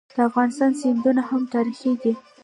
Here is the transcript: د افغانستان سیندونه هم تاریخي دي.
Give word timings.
د 0.15 0.17
افغانستان 0.29 0.71
سیندونه 0.81 1.21
هم 1.29 1.41
تاریخي 1.53 1.91
دي. 2.01 2.13